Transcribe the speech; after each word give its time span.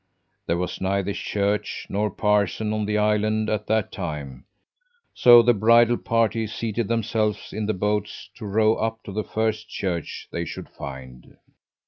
There 0.47 0.57
was 0.57 0.81
neither 0.81 1.13
church 1.13 1.85
nor 1.87 2.09
parson 2.09 2.73
on 2.73 2.85
the 2.85 2.97
island 2.97 3.51
at 3.51 3.67
that 3.67 3.91
time, 3.91 4.45
so 5.13 5.43
the 5.43 5.53
bridal 5.53 5.95
party 5.97 6.47
seated 6.47 6.87
themselves 6.87 7.53
in 7.53 7.67
the 7.67 7.75
boats 7.75 8.31
to 8.37 8.47
row 8.47 8.73
up 8.77 9.03
to 9.03 9.11
the 9.11 9.23
first 9.23 9.69
church 9.69 10.27
they 10.31 10.43
should 10.43 10.69
find. 10.69 11.37